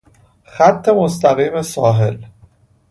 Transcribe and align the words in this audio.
خط 0.43 0.89
مستقیم 0.89 1.61
ساحل 1.61 2.17